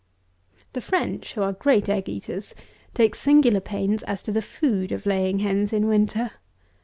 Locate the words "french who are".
1.21-1.53